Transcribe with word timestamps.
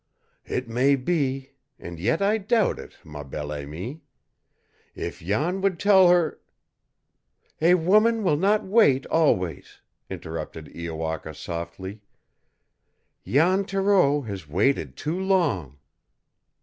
"It 0.47 0.67
may 0.67 0.95
be, 0.95 1.51
and 1.77 1.99
yet 1.99 2.23
I 2.23 2.39
doubt 2.39 2.79
it, 2.79 2.97
ma 3.03 3.23
bien 3.23 3.49
aimée. 3.49 4.01
If 4.95 5.19
Jan 5.19 5.61
would 5.61 5.79
tell 5.79 6.09
her" 6.09 6.39
"A 7.71 7.75
woman 7.75 8.23
will 8.23 8.35
not 8.35 8.65
wait 8.65 9.05
always," 9.05 9.79
interrupted 10.09 10.75
Iowaka 10.75 11.35
softly. 11.35 12.01
"Jan 13.27 13.63
Thoreau 13.63 14.21
has 14.21 14.49
waited 14.49 14.97
too 14.97 15.19
long!" 15.19 15.77